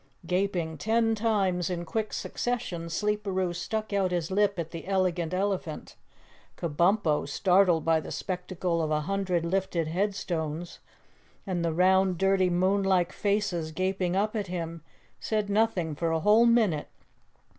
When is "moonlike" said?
12.49-13.13